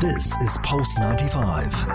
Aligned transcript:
This 0.00 0.34
is 0.40 0.56
Pulse 0.62 0.96
95. 0.96 1.86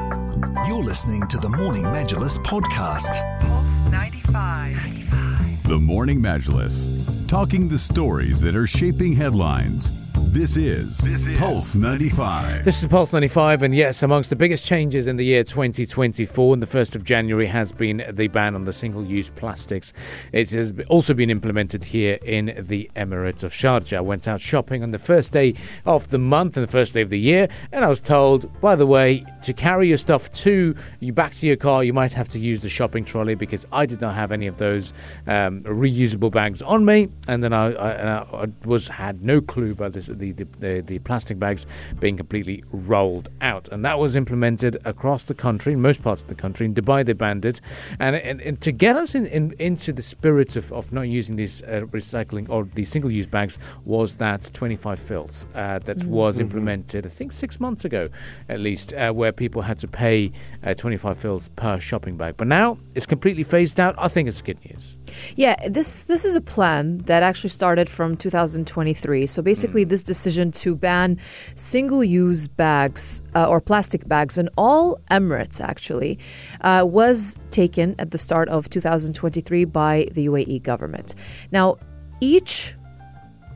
You're 0.67 0.83
listening 0.83 1.25
to 1.27 1.37
the 1.37 1.49
Morning 1.49 1.81
Majlis 1.81 2.37
podcast. 2.37 3.09
Pulse 3.41 3.91
95. 3.91 5.63
The 5.63 5.79
Morning 5.79 6.21
Majlis, 6.21 7.27
talking 7.27 7.67
the 7.67 7.79
stories 7.79 8.39
that 8.41 8.55
are 8.55 8.67
shaping 8.67 9.13
headlines. 9.13 9.91
This 10.35 10.57
is, 10.57 10.99
Pulse 11.37 11.75
95. 11.75 12.65
This 12.65 12.81
is 12.81 12.89
Pulse 12.89 13.13
95, 13.13 13.63
and 13.63 13.73
yes, 13.73 14.03
amongst 14.03 14.29
the 14.29 14.35
biggest 14.35 14.65
changes 14.65 15.07
in 15.07 15.15
the 15.15 15.23
year 15.23 15.45
2024 15.45 16.53
and 16.55 16.61
the 16.61 16.67
1st 16.67 16.95
of 16.95 17.05
January 17.05 17.47
has 17.47 17.71
been 17.71 18.03
the 18.11 18.27
ban 18.27 18.53
on 18.53 18.65
the 18.65 18.73
single 18.73 19.05
use 19.05 19.29
plastics. 19.29 19.93
It 20.33 20.49
has 20.49 20.73
also 20.89 21.13
been 21.13 21.29
implemented 21.29 21.85
here 21.85 22.19
in 22.21 22.53
the 22.67 22.91
Emirates 22.97 23.45
of 23.45 23.53
Sharjah. 23.53 23.95
I 23.95 24.01
went 24.01 24.27
out 24.27 24.41
shopping 24.41 24.83
on 24.83 24.91
the 24.91 24.99
first 24.99 25.31
day 25.31 25.53
of 25.85 26.09
the 26.09 26.17
month 26.17 26.57
and 26.57 26.67
the 26.67 26.71
first 26.71 26.93
day 26.93 27.01
of 27.01 27.09
the 27.09 27.19
year, 27.19 27.47
and 27.71 27.85
I 27.85 27.87
was 27.87 28.01
told, 28.01 28.59
by 28.59 28.75
the 28.75 28.85
way, 28.85 29.23
to 29.43 29.53
carry 29.53 29.87
your 29.87 29.97
stuff 29.97 30.29
to 30.33 30.75
you 30.99 31.13
back 31.13 31.33
to 31.35 31.47
your 31.47 31.55
car, 31.55 31.81
you 31.81 31.93
might 31.93 32.11
have 32.11 32.27
to 32.29 32.39
use 32.39 32.59
the 32.59 32.67
shopping 32.67 33.05
trolley 33.05 33.35
because 33.35 33.65
I 33.71 33.85
did 33.85 34.01
not 34.01 34.15
have 34.15 34.33
any 34.33 34.47
of 34.47 34.57
those 34.57 34.91
um, 35.27 35.61
reusable 35.61 36.29
bags 36.29 36.61
on 36.61 36.83
me, 36.83 37.07
and 37.29 37.41
then 37.41 37.53
I, 37.53 37.71
I, 37.71 38.43
I 38.43 38.47
was 38.65 38.89
had 38.89 39.23
no 39.23 39.39
clue 39.39 39.71
about 39.71 39.93
this 39.93 40.07
the, 40.07 40.24
the, 40.31 40.45
the, 40.59 40.81
the 40.81 40.99
plastic 40.99 41.39
bags 41.39 41.65
being 41.99 42.17
completely 42.17 42.63
rolled 42.71 43.29
out. 43.41 43.67
And 43.71 43.83
that 43.83 43.99
was 43.99 44.15
implemented 44.15 44.77
across 44.85 45.23
the 45.23 45.33
country, 45.33 45.73
in 45.73 45.81
most 45.81 46.01
parts 46.03 46.21
of 46.21 46.27
the 46.27 46.35
country. 46.35 46.65
In 46.65 46.73
Dubai, 46.73 47.05
they 47.05 47.13
banned 47.13 47.45
it. 47.45 47.59
And, 47.99 48.15
and, 48.15 48.41
and 48.41 48.61
to 48.61 48.71
get 48.71 48.95
us 48.95 49.15
in, 49.15 49.25
in, 49.25 49.55
into 49.59 49.91
the 49.91 50.01
spirit 50.01 50.55
of, 50.55 50.71
of 50.71 50.91
not 50.91 51.03
using 51.03 51.35
these 51.35 51.61
uh, 51.63 51.85
recycling 51.91 52.49
or 52.49 52.63
the 52.63 52.85
single 52.85 53.11
use 53.11 53.27
bags 53.27 53.57
was 53.83 54.15
that 54.15 54.49
25 54.53 54.99
fils 54.99 55.47
uh, 55.55 55.79
that 55.79 55.95
Mm-hmm. 56.05 56.11
was 56.11 56.39
implemented, 56.39 57.05
I 57.05 57.09
think, 57.09 57.31
six 57.31 57.59
months 57.59 57.85
ago 57.85 58.09
at 58.49 58.59
least, 58.59 58.93
uh, 58.93 59.11
where 59.11 59.31
people 59.31 59.61
had 59.61 59.79
to 59.79 59.87
pay 59.87 60.31
uh, 60.63 60.73
25 60.73 61.17
fils 61.17 61.49
per 61.55 61.79
shopping 61.79 62.17
bag. 62.17 62.35
But 62.37 62.47
now 62.47 62.77
it's 62.93 63.05
completely 63.05 63.43
phased 63.43 63.79
out. 63.79 63.95
I 63.97 64.07
think 64.07 64.27
it's 64.27 64.41
good 64.41 64.59
news. 64.69 64.97
Yeah, 65.35 65.55
this 65.69 66.05
this 66.05 66.25
is 66.25 66.35
a 66.35 66.41
plan 66.41 66.99
that 67.05 67.23
actually 67.23 67.51
started 67.51 67.89
from 67.89 68.17
2023. 68.17 69.25
So 69.27 69.41
basically, 69.41 69.83
this 69.83 70.03
decision 70.05 70.51
to 70.51 70.75
ban 70.75 71.17
single-use 71.55 72.47
bags 72.47 73.21
uh, 73.35 73.47
or 73.47 73.59
plastic 73.59 74.07
bags 74.07 74.37
in 74.37 74.49
all 74.57 74.99
Emirates 75.11 75.59
actually 75.59 76.17
uh, 76.61 76.83
was 76.87 77.35
taken 77.51 77.95
at 77.99 78.11
the 78.11 78.17
start 78.17 78.47
of 78.49 78.69
2023 78.69 79.65
by 79.65 80.07
the 80.13 80.27
UAE 80.27 80.63
government. 80.63 81.15
Now, 81.51 81.77
each 82.21 82.75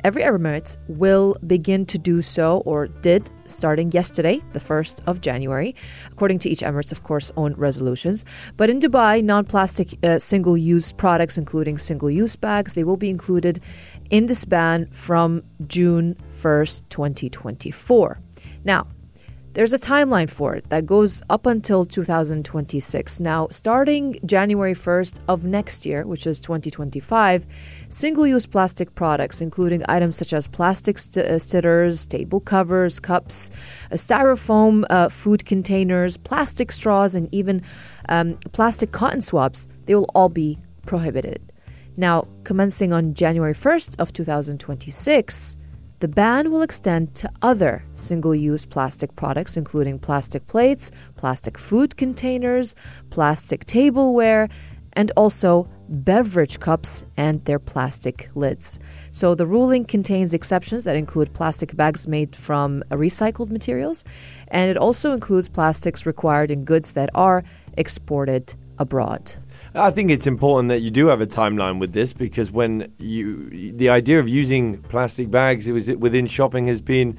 Every 0.04 0.22
Emirate 0.24 0.78
will 0.88 1.36
begin 1.46 1.86
to 1.88 1.98
do 1.98 2.22
so, 2.22 2.60
or 2.66 2.88
did, 2.88 3.30
starting 3.46 3.92
yesterday, 3.92 4.42
the 4.54 4.60
1st 4.60 5.02
of 5.08 5.20
January, 5.20 5.76
according 6.10 6.40
to 6.40 6.50
each 6.50 6.62
Emirate's, 6.62 6.94
of 6.94 7.04
course, 7.04 7.34
own 7.36 7.54
resolutions. 7.56 8.24
But 8.56 8.70
in 8.70 8.80
Dubai, 8.80 9.22
non 9.22 9.44
plastic 9.44 9.98
uh, 10.04 10.20
single 10.20 10.58
use 10.58 10.94
products, 10.94 11.38
including 11.38 11.78
single 11.78 12.10
use 12.10 12.38
bags, 12.38 12.76
they 12.76 12.86
will 12.86 12.96
be 12.96 13.10
included 13.10 13.60
in 14.10 14.26
this 14.26 14.46
ban 14.46 14.88
from 14.92 15.44
June 15.68 16.16
1st, 16.30 16.84
2024. 16.90 18.20
Now, 18.64 18.88
there's 19.54 19.74
a 19.74 19.80
timeline 19.80 20.30
for 20.30 20.56
it 20.56 20.70
that 20.70 20.86
goes 20.86 21.24
up 21.30 21.48
until 21.48 21.84
2026. 21.84 23.20
Now, 23.20 23.48
starting 23.50 24.20
January 24.24 24.76
1st 24.76 25.20
of 25.28 25.44
next 25.44 25.86
year, 25.88 26.06
which 26.06 26.28
is 26.28 26.40
2025, 26.40 27.48
single 27.90 28.28
use 28.28 28.46
plastic 28.46 28.94
products, 28.94 29.42
including 29.42 29.84
items 29.90 30.18
such 30.18 30.34
as 30.34 30.48
plastic 30.48 31.00
st- 31.00 31.26
uh, 31.26 31.40
sitters, 31.40 32.06
table 32.06 32.40
covers, 32.40 33.00
cups, 33.00 33.50
uh, 33.92 33.96
styrofoam 33.96 34.86
uh, 34.92 35.10
food 35.10 35.46
containers, 35.46 36.16
plastic 36.16 36.72
straws, 36.72 37.16
and 37.16 37.28
even 37.34 37.64
um, 38.08 38.38
plastic 38.54 38.92
cotton 38.92 39.20
swabs, 39.20 39.68
they 39.88 39.96
will 39.96 40.10
all 40.14 40.30
be 40.30 40.60
prohibited. 40.86 41.49
Now, 42.00 42.30
commencing 42.46 42.94
on 42.94 43.14
January 43.14 43.54
1st 43.54 44.00
of 44.00 44.14
2026, 44.14 45.58
the 46.00 46.08
ban 46.08 46.50
will 46.50 46.62
extend 46.62 47.14
to 47.16 47.30
other 47.42 47.84
single 47.94 48.34
use 48.34 48.66
plastic 48.66 49.14
products, 49.18 49.58
including 49.58 50.00
plastic 50.00 50.48
plates, 50.48 50.92
plastic 51.18 51.58
food 51.58 51.98
containers, 51.98 52.74
plastic 53.10 53.66
tableware, 53.66 54.48
and 54.94 55.12
also 55.18 55.68
beverage 55.90 56.62
cups 56.62 57.04
and 57.18 57.42
their 57.42 57.60
plastic 57.60 58.30
lids. 58.34 58.80
So 59.12 59.36
the 59.36 59.46
ruling 59.46 59.84
contains 59.84 60.34
exceptions 60.34 60.86
that 60.86 60.96
include 60.96 61.34
plastic 61.34 61.76
bags 61.76 62.08
made 62.08 62.34
from 62.34 62.82
recycled 62.92 63.50
materials, 63.50 64.06
and 64.48 64.72
it 64.72 64.78
also 64.78 65.12
includes 65.12 65.50
plastics 65.50 66.06
required 66.06 66.50
in 66.50 66.64
goods 66.64 66.94
that 66.94 67.10
are 67.14 67.44
exported 67.76 68.54
abroad. 68.78 69.36
I 69.76 69.92
think 69.92 70.10
it's 70.12 70.28
important 70.28 70.70
that 70.70 70.80
you 70.80 70.90
do 70.90 71.08
have 71.08 71.22
a 71.22 71.28
timeline 71.28 71.80
with 71.80 71.94
this 71.94 72.14
because 72.14 72.52
when 72.52 72.92
you 72.98 73.72
the 73.76 73.90
idea 73.90 74.20
of 74.20 74.28
using 74.28 74.80
plastic 74.84 75.30
bags 75.30 75.68
it 75.68 75.74
was 75.74 75.88
within 75.90 76.28
shopping 76.28 76.68
has 76.68 76.82
been 76.82 77.18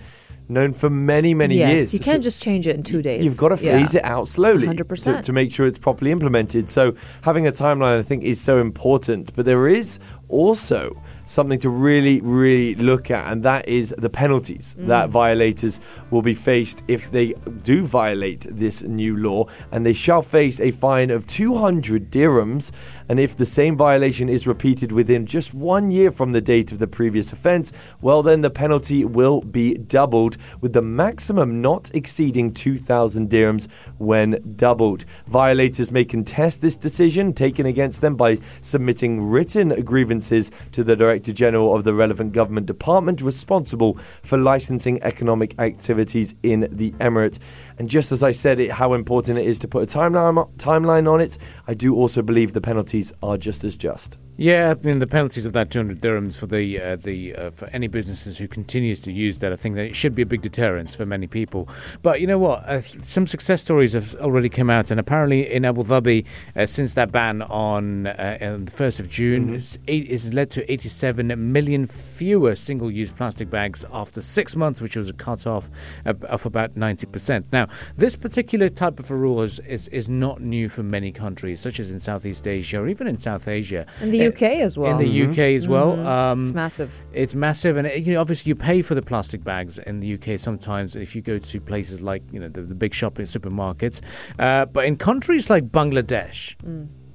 known 0.49 0.73
for 0.73 0.91
many 0.91 1.33
many 1.33 1.57
yes, 1.59 1.71
years. 1.71 1.95
you 1.95 2.01
can't 2.01 2.17
So 2.23 2.23
just 2.23 2.43
change 2.43 2.67
it 2.67 2.75
in 2.75 2.83
two 2.83 3.03
days. 3.03 3.23
You've 3.23 3.37
got 3.37 3.51
to 3.51 3.57
phase 3.57 3.95
Yeah. 3.95 4.01
it 4.01 4.05
out 4.05 4.27
slowly 4.27 4.67
100%. 4.67 5.05
To, 5.05 5.23
to 5.23 5.33
make 5.33 5.53
sure 5.53 5.67
it's 5.67 5.79
properly 5.79 6.11
implemented. 6.11 6.69
So 6.71 6.95
having 7.23 7.47
a 7.47 7.53
timeline 7.53 7.99
I 7.99 8.03
think 8.03 8.25
is 8.25 8.41
so 8.41 8.61
important. 8.61 9.35
But 9.37 9.45
there 9.45 9.69
is 9.69 10.01
also 10.29 11.01
something 11.31 11.61
to 11.61 11.71
really, 11.71 12.21
really 12.21 12.75
look 12.75 13.09
at, 13.09 13.31
and 13.31 13.45
that 13.45 13.69
is 13.69 13.95
the 13.97 14.11
penalties 14.11 14.75
Mm. 14.79 14.87
that 14.89 15.11
violators 15.11 15.79
will 16.11 16.23
be 16.23 16.35
faced 16.35 16.83
if 16.89 17.11
they 17.13 17.35
do 17.63 17.85
violate 17.85 18.47
this 18.51 18.83
new 18.83 19.17
law, 19.17 19.47
and 19.71 19.87
they 19.87 19.93
shall 19.93 20.23
face 20.23 20.59
a 20.61 20.73
fine 20.73 21.09
of 21.11 21.27
200 21.27 22.11
dirhams. 22.11 22.73
And 23.09 23.21
if 23.21 23.37
the 23.37 23.47
same 23.47 23.77
violation 23.77 24.29
is 24.29 24.47
repeated 24.47 24.91
within 24.91 25.25
just 25.27 25.55
one 25.55 25.93
year 25.93 26.11
from 26.11 26.33
the 26.33 26.41
date 26.41 26.73
of 26.73 26.79
the 26.81 26.87
previous 26.89 27.33
offence, 27.33 27.73
well, 28.03 28.23
then 28.23 28.41
the 28.41 28.51
penalty 28.51 29.05
will 29.05 29.41
be 29.41 29.75
doubled, 29.75 30.37
with 30.61 30.73
the 30.73 30.83
maximum 30.83 31.61
not 31.61 31.91
exceeding 31.95 32.53
2,000 32.53 33.31
dirhams 33.31 33.69
when 33.99 34.55
doubled. 34.57 35.05
Violators 35.29 35.93
may 35.93 36.05
contest 36.05 36.61
this 36.61 36.77
decision 36.77 37.33
taken 37.33 37.67
against 37.67 38.01
them 38.01 38.17
by 38.17 38.39
submitting 38.61 39.31
written 39.31 39.69
grievances 39.85 40.51
to 40.73 40.83
the 40.83 40.97
Director 40.97 41.20
General 41.21 41.75
of 41.75 41.85
the 41.85 41.95
relevant 41.95 42.33
government 42.33 42.67
department 42.67 43.21
responsible 43.21 43.99
for 44.23 44.39
licensing 44.39 45.03
economic 45.03 45.59
activities 45.59 46.35
in 46.43 46.69
the 46.71 46.93
Emirate. 46.93 47.39
And 47.79 47.89
just 47.89 48.13
as 48.13 48.23
I 48.23 48.33
said 48.33 48.59
it, 48.61 48.73
how 48.73 48.95
important 48.95 49.39
it 49.39 49.47
is 49.47 49.59
to 49.61 49.69
put 49.69 49.83
a 49.83 49.99
timeline 49.99 50.51
timeline 50.57 51.11
on 51.11 51.21
it, 51.21 51.39
I 51.67 51.75
do 51.75 51.95
also 51.95 52.23
believe 52.23 52.53
the 52.53 52.61
penalties 52.61 53.13
are 53.23 53.37
just 53.37 53.65
as 53.65 53.77
just. 53.77 54.19
Yeah, 54.37 54.71
I 54.71 54.87
mean 54.87 55.01
the 55.01 55.07
penalties 55.07 55.45
of 55.45 55.53
that 55.53 55.71
200 55.71 56.01
dirhams 56.01 56.35
for 56.39 56.47
the 56.47 56.81
uh, 56.81 56.97
the 56.97 57.35
uh, 57.37 57.51
for 57.51 57.67
any 57.75 57.89
businesses 57.89 58.39
who 58.39 58.49
continues 58.49 59.01
to 59.03 59.13
use 59.13 59.39
that, 59.41 59.53
I 59.53 59.57
think 59.57 59.75
that 59.75 59.85
it 59.85 59.95
should 59.95 60.15
be 60.15 60.23
a 60.23 60.27
big 60.27 60.41
deterrence 60.41 60.95
for 60.95 61.05
many 61.05 61.27
people. 61.27 61.69
But 62.01 62.23
you 62.23 62.27
know 62.27 62.39
what? 62.39 62.65
Uh, 62.65 62.81
some 62.81 63.27
success 63.27 63.61
stories 63.61 63.93
have 63.93 64.15
already 64.15 64.49
come 64.49 64.71
out, 64.71 64.91
and 64.91 64.99
apparently 64.99 65.53
in 65.53 65.67
Abu 65.67 65.83
Dhabi, 65.83 66.25
uh, 66.57 66.65
since 66.65 66.95
that 66.95 67.13
ban 67.13 67.43
on, 67.43 68.07
uh, 68.07 68.39
on 68.41 68.65
the 68.65 68.71
first 68.71 68.99
of 68.99 69.11
June, 69.11 69.55
it's, 69.55 69.77
eight, 69.89 70.07
it's 70.09 70.33
led 70.33 70.51
to 70.53 70.73
87 70.73 71.10
million 71.19 71.87
fewer 71.87 72.55
single-use 72.55 73.11
plastic 73.13 73.51
bags 73.51 73.85
after 73.93 74.23
six 74.23 74.57
months, 74.57 74.81
which 74.81 74.97
was 74.97 75.09
a 75.09 75.13
cut-off 75.13 75.69
of, 76.05 76.23
of 76.25 76.47
about 76.47 76.77
90 76.77 77.07
percent. 77.07 77.47
Now, 77.53 77.69
this 77.97 78.17
particular 78.17 78.69
type 78.69 78.99
of 79.01 79.11
a 79.11 79.17
rule 79.17 79.43
is, 79.43 79.59
is 79.61 79.89
is 79.89 80.09
not 80.09 80.41
new 80.41 80.69
for 80.69 80.83
many 80.83 81.13
countries, 81.13 81.61
such 81.61 81.81
as 81.81 81.91
in 81.91 82.01
Southeast 82.01 82.47
Asia 82.47 82.81
or 82.81 82.89
even 82.89 83.07
in 83.07 83.17
South 83.17 83.49
Asia. 83.49 83.87
In 84.01 84.11
the 84.11 84.27
Uh, 84.27 84.29
UK 84.31 84.43
as 84.61 84.77
well. 84.79 84.91
in 84.93 84.97
the 84.99 85.23
UK 85.31 85.39
as 85.57 85.69
well. 85.69 85.99
Um, 86.07 86.43
it's 86.43 86.53
massive. 86.53 86.93
it's 87.13 87.35
massive, 87.35 87.77
and 87.77 87.87
uh, 87.87 87.93
you 87.93 88.15
know, 88.15 88.21
obviously 88.21 88.51
you 88.51 88.55
pay 88.57 88.83
for 88.83 88.95
the 88.95 89.03
plastic 89.03 89.43
bags 89.45 89.79
in 89.79 90.01
the 90.01 90.15
UK 90.15 90.39
sometimes 90.39 90.97
if 90.97 91.15
you 91.17 91.23
go 91.23 91.39
to 91.39 91.61
places 91.61 92.01
like 92.01 92.23
you 92.33 92.39
know 92.41 92.49
the, 92.49 92.63
the 92.63 92.75
big 92.75 92.95
shopping 92.95 93.27
supermarkets. 93.27 94.01
Uh, 94.39 94.65
but 94.67 94.85
in 94.85 94.97
countries 94.97 95.49
like 95.51 95.65
Bangladesh, 95.71 96.55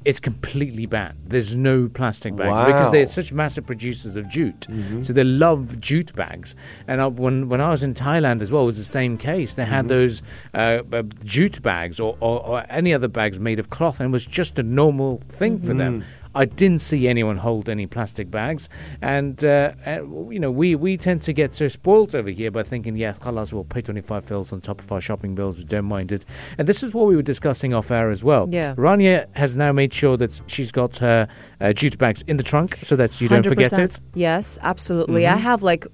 it's 0.05 0.19
completely 0.19 0.85
banned. 0.85 1.17
There's 1.25 1.55
no 1.55 1.89
plastic 1.89 2.35
bags 2.35 2.49
because 2.67 2.91
they're 2.91 3.07
such 3.07 3.33
massive 3.33 3.65
producers 3.65 4.15
of 4.15 4.29
jute, 4.29 4.67
so 5.03 5.11
they 5.13 5.23
love 5.23 5.79
jute 5.79 6.13
bags. 6.15 6.55
And 6.87 7.01
I, 7.01 7.07
when 7.07 7.49
when 7.49 7.59
I 7.59 7.69
was 7.69 7.81
in 7.83 7.93
Thailand 7.95 8.41
as 8.41 8.51
well, 8.51 8.63
it 8.63 8.67
was 8.67 8.77
the 8.77 8.83
same 8.83 9.17
case. 9.17 9.55
They 9.55 9.65
had 9.65 9.87
those 9.87 10.21
uh, 10.53 10.81
uh, 10.93 11.03
jute 11.23 11.61
bags 11.61 11.99
or, 11.99 12.15
or, 12.19 12.45
or 12.45 12.65
any 12.69 12.93
other 12.93 13.07
bags 13.07 13.39
made 13.39 13.59
of 13.59 13.69
cloth, 13.69 13.99
and 13.99 14.07
it 14.09 14.11
was 14.13 14.25
just 14.25 14.59
a 14.59 14.63
normal 14.63 15.21
thing 15.27 15.59
for 15.59 15.73
them. 15.73 16.03
I 16.35 16.45
didn't 16.45 16.81
see 16.81 17.07
anyone 17.07 17.37
hold 17.37 17.69
any 17.69 17.87
plastic 17.87 18.29
bags, 18.29 18.67
and 19.01 19.43
uh, 19.43 19.71
you 20.29 20.39
know 20.39 20.51
we, 20.51 20.75
we 20.75 20.97
tend 20.97 21.21
to 21.23 21.33
get 21.33 21.53
so 21.53 21.67
spoilt 21.67 22.13
over 22.13 22.29
here 22.29 22.51
by 22.51 22.63
thinking, 22.63 22.97
yeah, 22.97 23.13
khalas, 23.13 23.53
we'll 23.53 23.63
pay 23.63 23.81
twenty 23.81 24.01
five 24.01 24.25
fils 24.25 24.51
on 24.51 24.61
top 24.61 24.81
of 24.81 24.91
our 24.91 25.01
shopping 25.01 25.33
bills, 25.33 25.57
we 25.57 25.63
don't 25.63 25.85
mind 25.85 26.11
it. 26.11 26.25
And 26.57 26.67
this 26.67 26.83
is 26.83 26.93
what 26.93 27.07
we 27.07 27.15
were 27.15 27.21
discussing 27.21 27.73
off 27.73 27.89
air 27.89 28.11
as 28.11 28.23
well. 28.23 28.47
Yeah. 28.51 28.75
Rania 28.75 29.27
has 29.35 29.55
now 29.55 29.71
made 29.71 29.93
sure 29.93 30.17
that 30.17 30.41
she's 30.47 30.71
got 30.71 30.97
her 30.97 31.27
uh, 31.61 31.73
jute 31.73 31.97
bags 31.97 32.23
in 32.27 32.37
the 32.37 32.43
trunk 32.43 32.79
so 32.83 32.95
that 32.97 33.21
you 33.21 33.29
don't 33.29 33.45
forget 33.45 33.73
it. 33.73 33.99
Yes, 34.13 34.59
absolutely. 34.61 35.25
I 35.25 35.37
have 35.37 35.63
like 35.63 35.87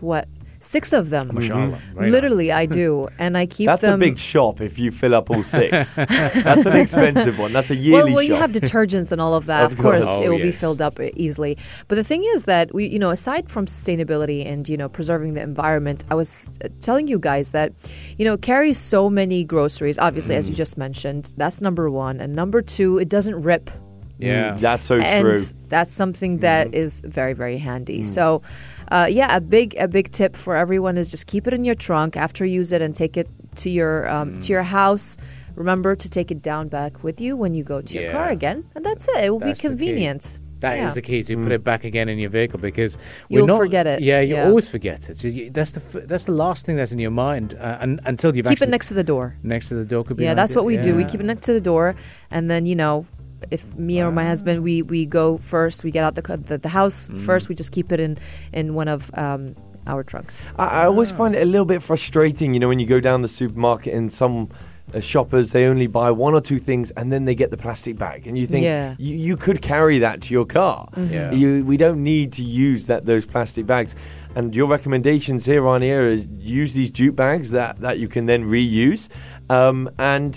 what 0.00 0.28
six 0.64 0.92
of 0.92 1.10
them. 1.10 1.30
Mashallah. 1.32 1.78
Very 1.94 2.10
Literally, 2.10 2.50
I 2.52 2.66
do, 2.66 3.08
and 3.18 3.36
I 3.36 3.46
keep 3.46 3.66
That's 3.66 3.82
them. 3.82 3.94
a 4.00 4.04
big 4.06 4.18
shop 4.18 4.60
if 4.60 4.78
you 4.78 4.90
fill 4.90 5.14
up 5.14 5.30
all 5.30 5.42
six. 5.42 5.94
That's 5.94 6.66
an 6.66 6.76
expensive 6.76 7.38
one. 7.38 7.52
That's 7.52 7.70
a 7.70 7.76
yearly. 7.76 7.92
well, 7.92 8.06
yearly 8.08 8.14
when 8.14 8.26
you 8.26 8.34
have 8.34 8.52
detergents 8.52 9.12
and 9.12 9.20
all 9.20 9.34
of 9.34 9.46
that, 9.46 9.64
Of 9.66 9.72
of, 9.72 9.78
course, 9.78 10.04
course. 10.04 10.24
it 10.24 10.28
Oh, 10.28 10.32
will 10.32 10.38
be 10.42 10.50
filled 10.52 10.80
up 10.80 10.98
easily. 11.16 11.56
But 11.88 11.96
the 11.96 12.04
thing 12.04 12.24
is 12.34 12.44
that 12.44 12.72
we, 12.74 12.86
you 12.86 12.98
know, 12.98 13.10
aside 13.10 13.48
from 13.50 13.66
sustainability 13.66 14.46
and 14.46 14.68
you 14.68 14.76
know 14.76 14.88
preserving 14.88 15.34
the 15.34 15.42
environment, 15.42 16.04
I 16.10 16.14
was 16.14 16.50
uh, 16.64 16.68
telling 16.80 17.08
you 17.08 17.18
guys 17.18 17.50
that, 17.52 17.72
you 18.18 18.24
know, 18.24 18.36
carry 18.36 18.72
so 18.72 19.10
many 19.10 19.44
groceries. 19.44 19.98
Obviously, 19.98 20.34
Mm. 20.34 20.38
as 20.38 20.48
you 20.48 20.54
just 20.54 20.76
mentioned, 20.78 21.34
that's 21.36 21.60
number 21.60 21.90
one, 21.90 22.20
and 22.20 22.34
number 22.34 22.62
two, 22.62 22.98
it 22.98 23.08
doesn't 23.08 23.40
rip. 23.42 23.70
Yeah. 24.18 24.52
Mm, 24.54 24.60
That's 24.60 24.82
so 24.84 24.94
and 25.00 25.24
true. 25.24 25.34
Mm-hmm. 25.38 25.68
that's 25.68 25.92
something 25.92 26.38
that 26.38 26.72
is 26.72 27.00
very 27.04 27.32
very 27.32 27.58
handy 27.58 28.04
so 28.04 28.42
uh, 28.90 29.06
yeah 29.10 29.36
a 29.36 29.40
big 29.40 29.74
a 29.78 29.88
big 29.88 30.10
tip 30.10 30.36
for 30.36 30.56
everyone 30.56 30.96
is 30.98 31.10
just 31.10 31.26
keep 31.26 31.46
it 31.46 31.54
in 31.54 31.64
your 31.64 31.74
trunk 31.74 32.16
after 32.16 32.44
you 32.44 32.54
use 32.60 32.72
it 32.72 32.82
and 32.82 32.94
take 32.94 33.16
it 33.16 33.28
to 33.56 33.70
your 33.70 34.08
um, 34.08 34.38
to 34.40 34.48
your 34.52 34.62
Mm. 34.62 34.66
house 34.66 35.16
remember 35.56 35.94
to 35.96 36.08
take 36.10 36.30
it 36.30 36.42
down 36.42 36.68
back 36.68 37.02
with 37.04 37.20
you 37.20 37.36
when 37.36 37.54
you 37.54 37.62
go 37.64 37.80
to 37.80 37.94
your 38.00 38.10
car 38.12 38.28
again 38.28 38.64
and 38.74 38.84
that's 38.84 39.06
it 39.08 39.24
it 39.24 39.30
will 39.30 39.38
That's 39.38 39.60
be 39.62 39.68
convenient 39.68 40.38
That 40.60 40.78
is 40.78 40.82
Yeah. 40.90 40.94
the 40.94 41.02
key 41.02 41.22
to 41.24 41.36
put 41.36 41.52
it 41.52 41.62
back 41.62 41.84
again 41.84 42.08
in 42.08 42.18
your 42.18 42.30
vehicle 42.30 42.58
because 42.58 42.96
we're 43.28 43.38
You'll 43.40 43.46
not, 43.48 43.58
forget 43.58 43.86
it. 43.86 44.00
Yeah, 44.00 44.20
you 44.20 44.34
Yeah. 44.36 44.46
always 44.48 44.66
forget 44.66 45.10
it. 45.10 45.16
So 45.18 45.28
you, 45.28 45.50
that's 45.50 45.72
the 45.76 45.82
f- 45.88 46.06
that's 46.10 46.24
the 46.24 46.32
last 46.32 46.64
thing 46.64 46.76
that's 46.78 46.90
in 46.92 46.98
your 46.98 47.10
mind 47.12 47.54
uh, 47.60 47.84
un, 47.84 48.00
until 48.06 48.34
you've 48.34 48.46
keep 48.48 48.62
it 48.62 48.70
next 48.70 48.88
to 48.88 48.94
the 48.94 49.04
door 49.04 49.26
next 49.42 49.68
to 49.68 49.74
the 49.74 49.84
door. 49.84 50.04
Could 50.04 50.16
be 50.16 50.24
yeah 50.24 50.32
that's 50.40 50.54
what 50.56 50.64
we 50.64 50.74
do 50.78 50.90
we 50.96 51.04
keep 51.04 51.20
it 51.20 51.26
next 51.26 51.44
to 51.48 51.52
the 51.52 51.60
door 51.72 51.94
and 52.30 52.48
then 52.50 52.64
you 52.70 52.74
know 52.82 53.04
if 53.50 53.74
me 53.76 54.00
or 54.02 54.10
my 54.10 54.24
husband 54.24 54.62
we 54.62 54.82
we 54.82 55.06
go 55.06 55.36
first 55.38 55.84
we 55.84 55.90
get 55.90 56.04
out 56.04 56.14
the 56.14 56.22
the, 56.46 56.58
the 56.58 56.68
house 56.68 57.08
Mm. 57.08 57.20
first 57.20 57.48
we 57.48 57.54
just 57.54 57.72
keep 57.72 57.92
it 57.92 58.00
in 58.00 58.18
in 58.52 58.74
one 58.74 58.88
of 58.88 59.10
um, 59.14 59.54
our 59.86 60.02
trunks 60.02 60.48
I, 60.58 60.66
I 60.82 60.84
always 60.86 61.10
find 61.12 61.34
it 61.34 61.42
a 61.42 61.44
little 61.44 61.66
bit 61.66 61.82
frustrating, 61.82 62.54
you 62.54 62.60
know, 62.60 62.68
when 62.68 62.78
you 62.78 62.86
go 62.86 63.00
down 63.00 63.22
the 63.22 63.28
supermarket 63.28 63.92
and 63.94 64.12
some 64.12 64.48
uh, 64.94 65.00
shoppers 65.00 65.52
they 65.52 65.64
only 65.66 65.86
buy 65.86 66.10
one 66.10 66.34
or 66.34 66.40
two 66.40 66.58
things 66.58 66.90
and 66.92 67.10
then 67.12 67.24
they 67.26 67.34
get 67.34 67.50
the 67.50 67.56
plastic 67.56 67.96
bag, 67.98 68.26
and 68.26 68.36
you 68.38 68.46
think 68.46 68.64
Yeah. 68.64 68.94
you, 68.98 69.14
you 69.16 69.36
could 69.36 69.60
carry 69.60 69.98
that 70.00 70.20
to 70.22 70.32
your 70.34 70.46
car. 70.46 70.88
Yeah. 70.96 71.32
You, 71.32 71.64
we 71.64 71.76
don't 71.76 72.02
need 72.02 72.32
to 72.34 72.42
use 72.42 72.86
that 72.86 73.04
those 73.06 73.26
plastic 73.26 73.66
bags. 73.66 73.94
And 74.36 74.54
your 74.54 74.66
recommendations 74.68 75.46
here 75.46 75.66
on 75.68 75.80
here 75.82 76.04
is 76.06 76.26
use 76.38 76.72
these 76.74 76.90
jute 76.90 77.14
bags 77.16 77.50
that, 77.50 77.80
that 77.80 77.98
you 77.98 78.08
can 78.08 78.26
then 78.26 78.44
reuse, 78.44 79.08
um, 79.48 79.88
and 79.98 80.32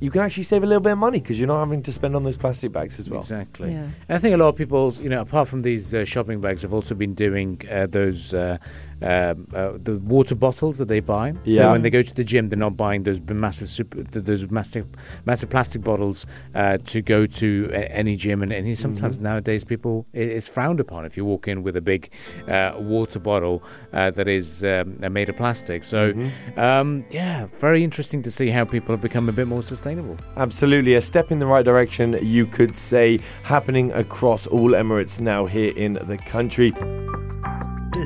you 0.00 0.10
can 0.10 0.22
actually 0.22 0.44
save 0.44 0.62
a 0.62 0.66
little 0.66 0.80
bit 0.80 0.92
of 0.92 0.98
money 0.98 1.20
because 1.20 1.38
you're 1.38 1.48
not 1.48 1.58
having 1.58 1.82
to 1.82 1.92
spend 1.92 2.14
on 2.14 2.22
those 2.24 2.36
plastic 2.36 2.72
bags 2.72 2.98
as 2.98 3.10
well. 3.10 3.20
Exactly. 3.20 3.72
Yeah. 3.72 3.88
I 4.08 4.18
think 4.18 4.34
a 4.34 4.38
lot 4.38 4.48
of 4.48 4.56
people, 4.56 4.92
you 4.94 5.08
know, 5.08 5.20
apart 5.20 5.48
from 5.48 5.62
these 5.62 5.94
uh, 5.94 6.04
shopping 6.04 6.40
bags, 6.40 6.62
have 6.62 6.72
also 6.72 6.94
been 6.94 7.14
doing 7.14 7.60
uh, 7.70 7.86
those 7.86 8.32
uh, 8.32 8.58
um, 9.02 9.46
uh, 9.54 9.72
the 9.76 9.98
water 9.98 10.34
bottles 10.34 10.78
that 10.78 10.88
they 10.88 11.00
buy. 11.00 11.34
Yeah. 11.44 11.56
So 11.56 11.72
when 11.72 11.82
they 11.82 11.90
go 11.90 12.02
to 12.02 12.14
the 12.14 12.24
gym, 12.24 12.48
they're 12.48 12.58
not 12.58 12.76
buying 12.76 13.04
those 13.04 13.20
massive 13.20 13.68
super, 13.68 14.02
those 14.02 14.50
massive 14.50 14.86
massive 15.24 15.50
plastic 15.50 15.82
bottles 15.82 16.26
uh, 16.54 16.78
to 16.86 17.02
go 17.02 17.26
to 17.26 17.70
any 17.72 18.16
gym. 18.16 18.42
And, 18.42 18.52
and 18.52 18.78
sometimes 18.78 19.16
Mm-hmm. 19.16 19.24
nowadays, 19.24 19.64
people 19.64 20.06
it, 20.12 20.28
it's 20.28 20.48
frowned 20.48 20.80
upon 20.80 21.04
if 21.04 21.16
you 21.16 21.24
walk 21.24 21.48
in 21.48 21.62
with 21.62 21.76
a 21.76 21.80
big 21.80 22.10
uh, 22.48 22.72
water 22.78 23.18
bottle 23.18 23.62
uh, 23.92 24.10
that 24.10 24.28
is 24.28 24.62
um, 24.64 24.98
uh, 25.02 25.08
made 25.08 25.28
of 25.28 25.36
plastic. 25.36 25.84
So 25.84 26.12
Mm-hmm. 26.12 26.60
um, 26.60 27.04
yeah, 27.10 27.46
very 27.56 27.82
interesting 27.84 28.22
to 28.22 28.30
see 28.30 28.50
how 28.50 28.64
people 28.64 28.92
have 28.94 29.02
become 29.02 29.28
a 29.28 29.32
bit 29.32 29.46
more 29.46 29.62
sustainable. 29.62 30.16
Absolutely, 30.36 30.94
a 30.94 31.00
step 31.02 31.30
in 31.30 31.38
the 31.38 31.46
right 31.46 31.64
direction, 31.64 32.18
you 32.22 32.46
could 32.46 32.76
say, 32.76 33.20
happening 33.42 33.92
across 33.92 34.46
all 34.46 34.70
Emirates 34.70 35.20
now 35.20 35.46
here 35.46 35.72
in 35.76 35.94
the 35.94 36.18
country. 36.18 36.72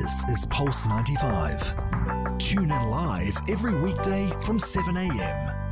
This 0.03 0.27
is 0.27 0.45
Pulse 0.47 0.85
95. 0.85 2.37
Tune 2.37 2.71
in 2.73 2.89
live 2.89 3.37
every 3.47 3.73
weekday 3.73 4.29
from 4.41 4.59
7 4.59 4.97
a.m. 4.97 5.62